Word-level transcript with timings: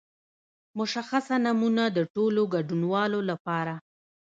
مشخصه 0.79 1.35
نمونه 1.45 1.83
د 1.95 1.99
ټولو 2.13 2.41
ګډونوالو 2.53 3.19
لپاره. 3.29 3.73